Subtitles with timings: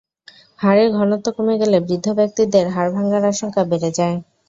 [0.59, 4.17] হাড়ের ঘনত্ব কমে গেলে বৃদ্ধ ব্যক্তিদের হাড় ভাঙার আশঙ্কা বেড়ে যায়।